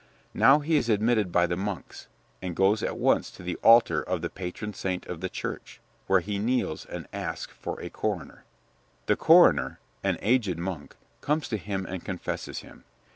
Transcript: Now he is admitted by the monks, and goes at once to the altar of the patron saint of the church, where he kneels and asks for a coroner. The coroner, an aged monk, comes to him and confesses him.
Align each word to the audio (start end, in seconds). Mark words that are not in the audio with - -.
Now 0.33 0.61
he 0.61 0.77
is 0.77 0.89
admitted 0.89 1.31
by 1.31 1.45
the 1.45 1.55
monks, 1.55 2.07
and 2.41 2.55
goes 2.55 2.81
at 2.81 2.97
once 2.97 3.29
to 3.29 3.43
the 3.43 3.55
altar 3.57 4.01
of 4.01 4.23
the 4.23 4.31
patron 4.31 4.73
saint 4.73 5.05
of 5.05 5.21
the 5.21 5.29
church, 5.29 5.79
where 6.07 6.21
he 6.21 6.39
kneels 6.39 6.87
and 6.87 7.07
asks 7.13 7.53
for 7.53 7.79
a 7.79 7.91
coroner. 7.91 8.43
The 9.05 9.15
coroner, 9.15 9.79
an 10.03 10.17
aged 10.23 10.57
monk, 10.57 10.95
comes 11.21 11.47
to 11.49 11.57
him 11.57 11.85
and 11.85 12.03
confesses 12.03 12.61
him. 12.61 12.83